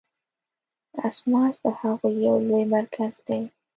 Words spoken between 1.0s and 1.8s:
اسماس د